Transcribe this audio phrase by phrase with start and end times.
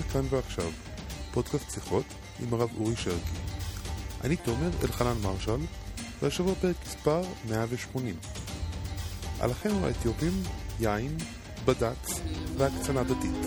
[0.00, 0.70] לכאן ועכשיו,
[1.32, 2.04] פודקאסט שיחות
[2.42, 3.36] עם הרב אורי שרקי.
[4.24, 5.60] אני תומר אלחנן מרשל,
[6.22, 8.14] והשבוע פרק מספר 180.
[9.40, 10.32] על אחינו האתיופים,
[10.80, 11.16] יין,
[11.64, 12.20] בד"ץ
[12.56, 13.46] והקצנה דתית.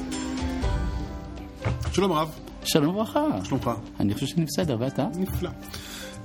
[1.92, 2.40] שלום הרב.
[2.64, 3.46] שלום וברכה.
[3.46, 3.72] שלומך?
[4.00, 5.08] אני חושב שאני בסדר, ואתה?
[5.16, 5.50] נפלא.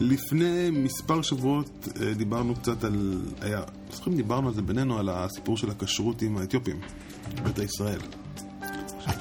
[0.00, 3.22] לפני מספר שבועות אה, דיברנו קצת על...
[3.40, 3.62] היה...
[3.90, 6.80] זוכרים דיברנו על זה בינינו, על הסיפור של הכשרות עם האתיופים,
[7.44, 8.00] ביתא ישראל.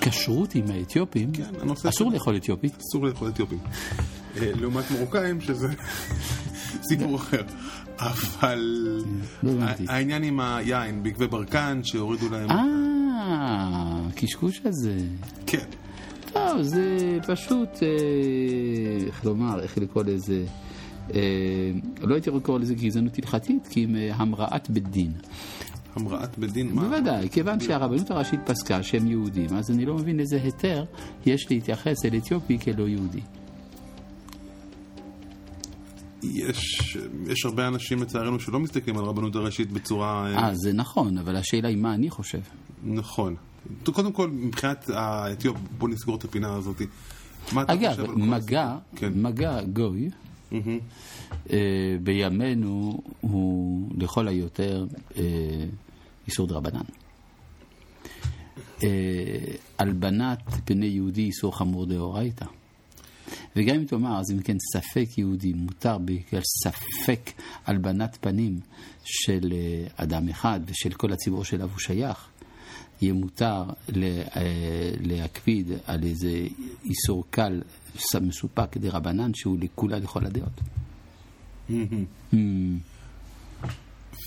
[0.07, 1.31] הכשרות עם האתיופים?
[1.31, 1.43] כן.
[1.89, 2.67] אסור לאכול אתיופי?
[2.67, 3.59] אסור לאכול אתיופים.
[4.37, 5.67] אה, לעומת מרוקאים, שזה
[6.89, 7.41] סיפור אחר.
[7.99, 8.59] אבל
[9.43, 9.51] לא.
[9.87, 12.51] העניין עם היין בעקבי ברקן, שהורידו להם...
[12.51, 14.97] אה, הקשקוש הזה.
[15.45, 15.65] כן.
[16.33, 20.43] טוב, זה פשוט, אה, איך לומר, איך לקרוא לזה,
[21.13, 21.19] אה,
[22.01, 25.11] לא הייתי לקרוא לזה גזענות הלכתית, כי עם המראת בית דין.
[25.97, 26.81] המראת בדין, מה?
[26.81, 30.85] בוודאי, כיוון שהרבנות הראשית פסקה שהם יהודים, אז אני לא מבין איזה היתר
[31.25, 33.21] יש להתייחס אל אתיופי כלא יהודי.
[36.23, 40.33] יש, יש הרבה אנשים לצערנו שלא מסתכלים על הרבנות הראשית בצורה...
[40.33, 42.39] אה, אה, זה נכון, אבל השאלה היא מה אני חושב.
[42.83, 43.35] נכון.
[43.83, 46.81] קודם כל, מבחינת האתיופ, בוא נסגור את הפינה הזאת.
[47.55, 48.75] אגב, מגע?
[48.95, 49.11] כן.
[49.15, 50.09] מגע גוי,
[50.51, 50.79] מהמם.
[51.51, 54.85] אה, בימינו הוא לכל היותר
[55.17, 55.23] אה,
[56.27, 56.81] איסור דרבנן.
[58.83, 58.89] אה,
[59.79, 62.45] הלבנת פני יהודי איסור חמור דאורייתא.
[63.55, 67.31] וגם אם תאמר, אז אם כן ספק יהודי מותר בגלל ספק
[67.65, 68.59] הלבנת פנים
[69.03, 72.27] של אה, אדם אחד ושל כל הציבור שאליו הוא שייך,
[73.01, 76.47] יהיה מותר אה, להקפיד על איזה
[76.85, 77.61] איסור קל
[78.21, 80.61] מסופק דרבנן שהוא לכולה לכל הדעות.
[81.69, 82.96] מהמם.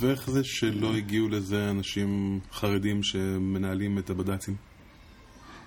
[0.00, 4.56] ואיך זה שלא הגיעו לזה אנשים חרדים שמנהלים את הבד"צים?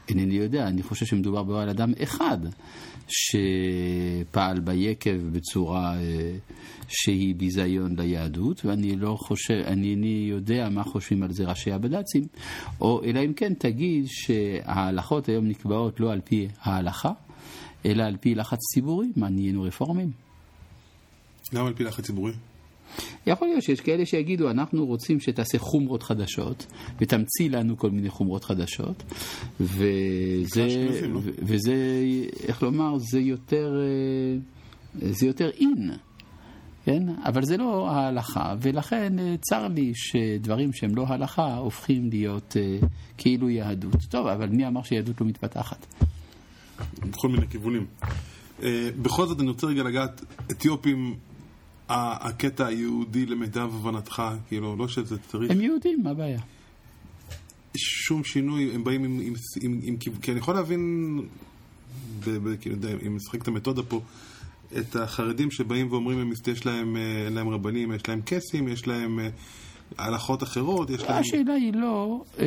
[0.10, 2.38] אינני יודע, אני חושב שמדובר באוהל אדם אחד
[3.08, 6.36] שפעל ביקב בצורה אה,
[6.88, 12.28] שהיא ביזיון ליהדות, ואני לא חושב, אני איני יודע מה חושבים על זה ראשי הבד"צים,
[12.82, 17.12] או אלא אם כן תגיד שההלכות היום נקבעות לא על פי ההלכה,
[17.86, 20.12] אלא על פי לחץ ציבורי, מה נהיינו רפורמים.
[21.54, 22.34] למה על פי לחץ ציבורי?
[23.28, 26.66] יכול להיות שיש כאלה שיגידו, אנחנו רוצים שתעשה חומרות חדשות,
[27.02, 29.04] ותמציא לנו כל מיני חומרות חדשות,
[29.60, 30.90] וזה,
[31.38, 31.76] וזה,
[32.48, 35.92] איך לומר, זה יותר, אה, זה יותר אין,
[36.86, 37.04] כן?
[37.24, 42.88] אבל זה לא ההלכה, ולכן אה, צר לי שדברים שהם לא הלכה הופכים להיות אה,
[43.18, 44.02] כאילו יהדות.
[44.10, 45.86] טוב, אבל מי אמר שיהדות לא מתפתחת?
[47.00, 47.86] בכל מיני כיוונים.
[48.64, 51.16] אה, בכל זאת אני רוצה רגע לגעת, אתיופים,
[51.90, 56.40] הקטע היהודי למיטב הבנתך, כאילו, לא שזה צריך הם יהודים, מה הבעיה?
[57.78, 61.22] שום שינוי, הם באים עם, עם, עם, עם כי אני יכול להבין,
[62.26, 64.02] ב, ב, כאילו, די, אם נשחק את המתודה פה,
[64.80, 69.20] את החרדים שבאים ואומרים, הם, יש להם, אה, להם רבנים, יש להם קייסים, יש להם
[69.20, 69.30] אה,
[69.98, 71.20] הלכות אחרות, יש להם...
[71.20, 72.46] השאלה היא לא אה,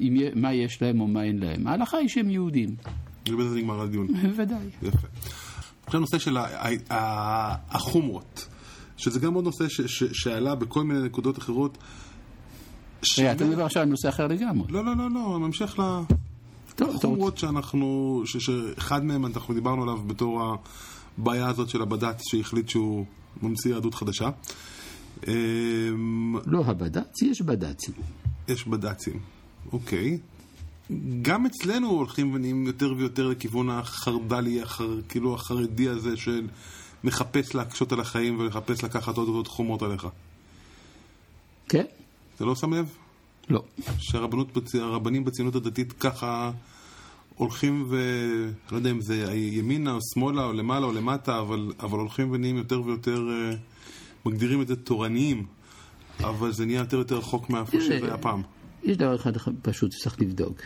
[0.00, 1.66] אם, מה יש להם או מה אין להם.
[1.66, 2.74] ההלכה היא שהם יהודים,
[3.28, 4.06] ובזה נגמר הדיון.
[4.22, 4.66] בוודאי.
[4.82, 5.08] יפה.
[5.86, 6.36] עכשיו נושא של
[7.70, 8.46] החומרות,
[8.96, 11.78] שזה גם עוד נושא ש- ש- שעלה בכל מיני נקודות אחרות.
[13.18, 14.72] רגע, אתה מדבר עכשיו על נושא אחר לגמרי.
[14.72, 20.56] לא, לא, לא, לא, ממשיך רוצה- לחומרות שאנחנו, ש- שאחד מהם אנחנו דיברנו עליו בתור
[21.18, 23.06] הבעיה הזאת של הבד"ץ שהחליט שהוא
[23.42, 24.30] ממציא יהדות חדשה.
[25.28, 27.94] אמ, לא הבד"ץ, יש בד"צים.
[28.48, 29.18] יש בד"צים,
[29.72, 30.18] אוקיי.
[31.22, 36.46] גם אצלנו הולכים ונהיים יותר ויותר לכיוון החרד"לי, החר, כאילו החרדי הזה של
[37.04, 40.06] מחפש להקשות על החיים ומחפש לקחת עוד ועוד חומות עליך.
[41.68, 41.84] כן?
[42.36, 42.88] אתה לא שם לב?
[43.48, 43.62] לא.
[43.98, 46.50] שהרבנות, בצ- הרבנים בציונות הדתית ככה
[47.36, 47.96] הולכים ו...
[48.72, 52.56] לא יודע אם זה ימינה או שמאלה או למעלה או למטה, אבל, אבל הולכים ונהיים
[52.56, 53.56] יותר ויותר, אה,
[54.26, 55.46] מגדירים את זה תורניים,
[56.20, 58.42] אבל זה נהיה יותר ויותר רחוק מאיפה שזה היה פעם.
[58.82, 60.60] יש דבר אחד פשוט שצריך לבדוק.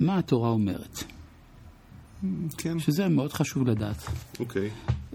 [0.00, 1.04] מה התורה אומרת?
[2.58, 3.96] כן, שזה מאוד חשוב לדעת.
[4.40, 4.70] אוקיי.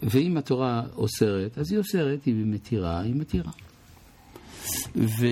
[0.07, 3.51] ואם התורה אוסרת, אז היא אוסרת, אם היא מתירה, היא מתירה.
[4.95, 5.25] ו...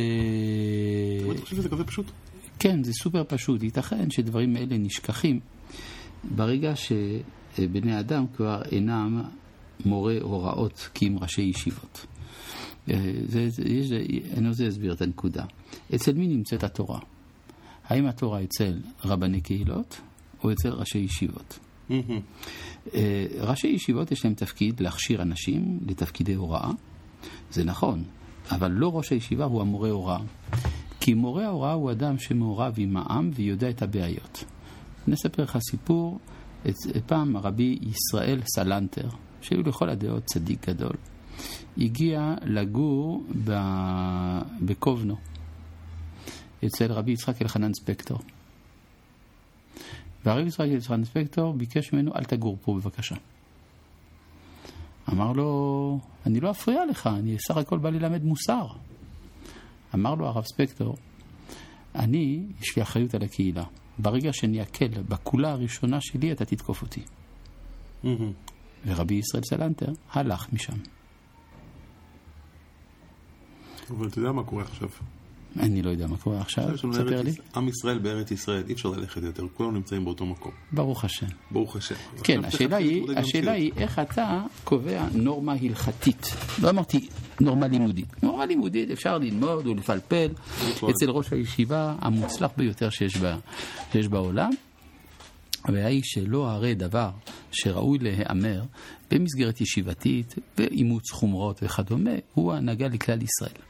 [1.31, 2.11] אתה חושב שזה כזה פשוט?
[2.59, 3.63] כן, זה סופר פשוט.
[3.63, 5.39] ייתכן שדברים אלה נשכחים
[6.35, 9.21] ברגע שבני אדם כבר אינם
[9.85, 12.05] מורי הוראות כי הם ראשי ישיבות.
[12.89, 13.91] אה, זה, זה, יש,
[14.37, 15.45] אני רוצה להסביר את הנקודה.
[15.95, 16.99] אצל מי נמצאת התורה?
[17.85, 20.01] האם התורה אצל רבני קהילות
[20.43, 21.59] או אצל ראשי ישיבות?
[21.91, 26.71] אה, ראשי ישיבות יש להם תפקיד להכשיר אנשים לתפקידי הוראה,
[27.51, 28.03] זה נכון,
[28.51, 30.19] אבל לא ראש הישיבה הוא המורה הוראה.
[30.99, 34.43] כי מורה ההוראה הוא אדם שמעורב עם העם ויודע את הבעיות.
[35.07, 36.19] אני אספר לך סיפור.
[37.05, 39.09] פעם רבי ישראל סלנטר,
[39.41, 40.95] שהיו לכל הדעות צדיק גדול,
[41.77, 43.23] הגיע לגור.
[44.61, 45.15] בקובנו,
[46.65, 48.19] אצל רבי יצחק אלחנן ספקטור.
[50.25, 53.15] והרבי יצחק אלחנן ספקטור ביקש ממנו, אל תגור פה בבקשה.
[55.09, 58.67] אמר לו, אני לא אפריע לך, אני סך הכל בא ללמד מוסר.
[59.93, 60.97] אמר לו הרב ספקטור,
[61.95, 63.63] אני, יש לי אחריות על הקהילה.
[63.99, 67.01] ברגע שאני אקל בקולה הראשונה שלי, אתה תתקוף אותי.
[68.85, 70.77] ורבי ישראל סלנטר הלך משם.
[73.89, 74.89] אבל אתה יודע מה קורה עכשיו.
[75.59, 77.31] אני לא יודע מה קורה עכשיו, ספר לי.
[77.55, 80.51] עם ישראל בארץ ישראל, אי אפשר ללכת יותר, כולנו נמצאים באותו מקום.
[80.71, 81.25] ברוך השם.
[81.51, 81.95] ברוך השם.
[82.23, 86.35] כן, השאלה היא, השאלה היא איך אתה קובע נורמה הלכתית.
[86.61, 87.07] לא אמרתי
[87.41, 88.23] נורמה לימודית.
[88.23, 90.27] נורמה לימודית אפשר ללמוד ולפלפל
[90.89, 93.37] אצל ראש הישיבה המוצלח ביותר שיש, בה,
[93.91, 94.51] שיש בעולם.
[95.65, 97.09] הבעיה היא שלא הרי דבר
[97.51, 98.63] שראוי להיאמר
[99.11, 103.61] במסגרת ישיבתית, באימוץ חומרות וכדומה, הוא ההנהגה לכלל ישראל.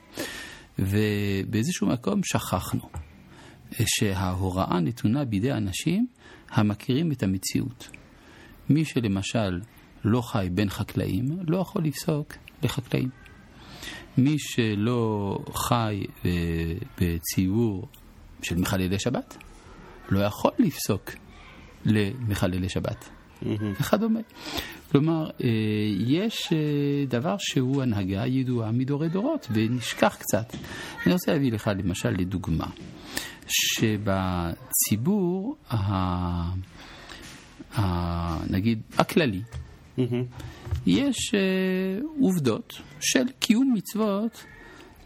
[0.80, 2.90] ובאיזשהו מקום שכחנו
[3.86, 6.08] שההוראה נתונה בידי אנשים
[6.50, 7.90] המכירים את המציאות.
[8.70, 9.62] מי שלמשל
[10.04, 12.34] לא חי בין חקלאים, לא יכול לפסוק
[12.64, 13.10] לחקלאים.
[14.18, 16.32] מי שלא חי אה,
[17.02, 17.88] בציבור
[18.42, 19.38] של מחללי שבת,
[20.10, 21.12] לא יכול לפסוק
[21.86, 23.10] למחללי שבת,
[23.80, 24.20] וכדומה.
[24.96, 25.50] כלומר, אה,
[26.08, 26.58] יש אה,
[27.08, 30.54] דבר שהוא הנהגה ידועה מדורי דורות, ונשכח קצת.
[31.06, 32.68] אני רוצה להביא לך למשל לדוגמה,
[33.48, 34.96] שבציבור,
[35.70, 35.76] ה...
[37.76, 37.82] ה...
[38.50, 39.42] נגיד, הכללי,
[40.86, 44.44] יש אה, עובדות של קיום מצוות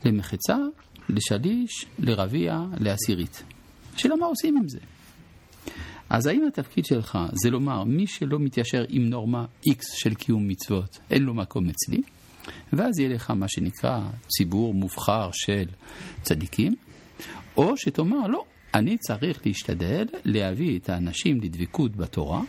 [0.06, 0.57] למחצה,
[1.09, 3.44] לשליש, לרביע, לעשירית.
[3.95, 4.80] השאלה מה עושים עם זה?
[6.10, 11.00] אז האם התפקיד שלך זה לומר, מי שלא מתיישר עם נורמה X של קיום מצוות,
[11.10, 12.02] אין לו מקום אצלי,
[12.74, 15.66] ואז יהיה לך מה שנקרא ציבור מובחר של
[16.22, 16.76] צדיקים,
[17.58, 22.42] או שתאמר, לא, אני צריך להשתדל להביא את האנשים לדבקות בתורה,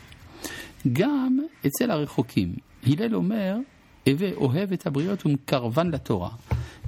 [0.92, 2.54] גם אצל הרחוקים.
[2.86, 3.56] הלל אומר,
[4.08, 6.30] הווה אוהב את הבריות ומקרבן לתורה.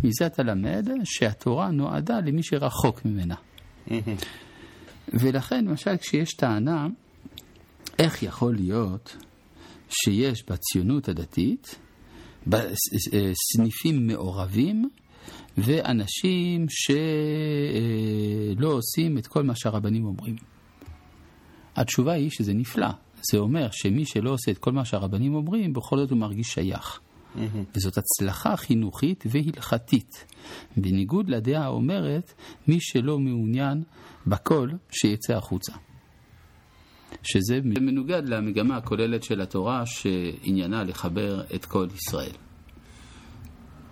[0.04, 3.34] מזה אתה למד שהתורה נועדה למי שרחוק ממנה.
[5.14, 6.86] ולכן, למשל, כשיש טענה,
[7.98, 9.16] איך יכול להיות
[9.88, 11.78] שיש בציונות הדתית
[13.52, 14.88] סניפים מעורבים
[15.58, 20.36] ואנשים שלא עושים את כל מה שהרבנים אומרים?
[21.76, 22.88] התשובה היא שזה נפלא.
[23.32, 27.00] זה אומר שמי שלא עושה את כל מה שהרבנים אומרים, בכל זאת הוא מרגיש שייך.
[27.36, 27.76] Mm-hmm.
[27.76, 30.24] וזאת הצלחה חינוכית והלכתית.
[30.76, 32.32] בניגוד לדעה האומרת,
[32.68, 33.82] מי שלא מעוניין
[34.26, 35.72] בכל, שיצא החוצה.
[37.22, 42.32] שזה מנוגד למגמה הכוללת של התורה שעניינה לחבר את כל ישראל.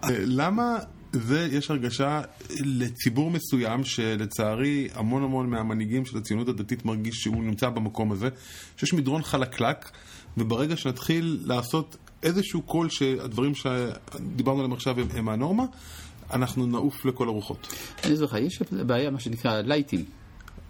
[0.09, 0.79] למה
[1.13, 2.23] זה יש הרגשה
[2.65, 8.29] לציבור מסוים שלצערי המון המון מהמנהיגים של הציונות הדתית מרגיש שהוא נמצא במקום הזה,
[8.77, 9.91] שיש מדרון חלקלק,
[10.37, 15.65] וברגע שנתחיל לעשות איזשהו קול שהדברים שדיברנו עליהם עכשיו הם, הם הנורמה,
[16.33, 17.75] אנחנו נעוף לכל הרוחות.
[18.05, 20.05] אני זוכר, יש בעיה, מה שנקרא לייטים.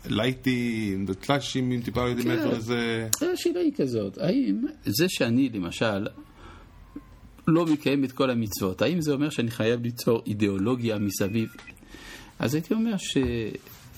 [0.07, 3.09] לייטים, ותל"שים, אם טיפה יודעים מעבר לזה.
[3.35, 6.07] השאלה היא כזאת, האם זה שאני למשל
[7.49, 11.49] לא מקיים את כל המצוות, האם זה אומר שאני חייב ליצור אידיאולוגיה מסביב?
[12.38, 12.95] אז הייתי אומר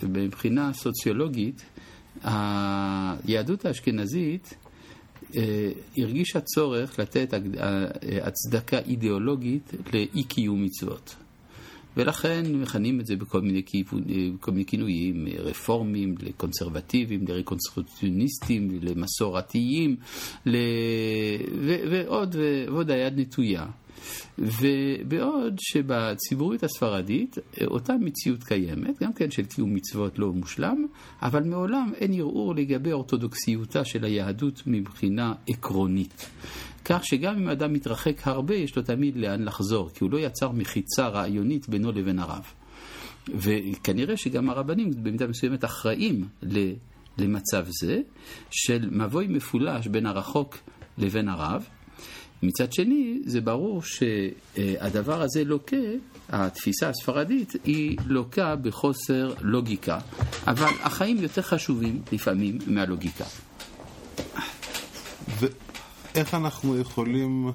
[0.01, 1.65] שמבחינה סוציולוגית,
[2.25, 4.55] היהדות האשכנזית
[5.97, 7.87] הרגישה צורך לתת אה,
[8.23, 11.17] הצדקה אידיאולוגית לאי קיום מצוות.
[11.97, 13.63] ולכן מכנים את זה בכל מיני,
[14.35, 19.97] בכל מיני כינויים, רפורמים, לקונסרבטיביים, לרקונסטרוקציוניסטים, למסורתיים,
[20.47, 20.57] ל...
[21.59, 21.75] ו...
[21.91, 22.37] ועוד,
[22.69, 23.67] ועוד היד נטויה.
[24.39, 30.87] ובעוד שבציבוריות הספרדית אותה מציאות קיימת, גם כן של קיום מצוות לא מושלם,
[31.23, 36.27] אבל מעולם אין ערעור לגבי אורתודוקסיותה של היהדות מבחינה עקרונית.
[36.85, 40.51] כך שגם אם אדם מתרחק הרבה, יש לו תמיד לאן לחזור, כי הוא לא יצר
[40.53, 42.45] מחיצה רעיונית בינו לבין הרב.
[43.29, 46.29] וכנראה שגם הרבנים במידה מסוימת אחראים
[47.19, 48.01] למצב זה
[48.51, 50.57] של מבוי מפולש בין הרחוק
[50.99, 51.69] לבין הרב.
[52.43, 55.77] מצד שני, זה ברור שהדבר הזה לוקה,
[56.29, 59.99] התפיסה הספרדית היא לוקה בחוסר לוגיקה,
[60.47, 63.25] אבל החיים יותר חשובים לפעמים מהלוגיקה.
[66.15, 67.53] איך אנחנו יכולים,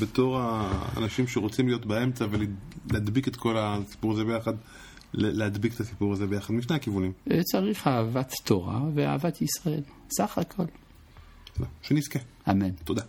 [0.00, 4.52] בתור האנשים שרוצים להיות באמצע ולהדביק את כל הסיפור הזה ביחד,
[5.14, 7.12] להדביק את הסיפור הזה ביחד משני הכיוונים.
[7.30, 10.64] אה, צריך אהבת תורה ואהבת ישראל, סך הכל.
[11.82, 12.18] שנזכה.
[12.50, 12.70] אמן.
[12.70, 13.02] תודה.